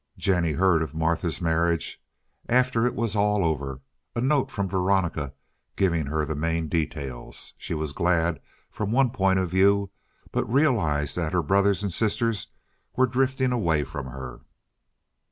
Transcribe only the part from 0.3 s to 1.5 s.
heard of Martha's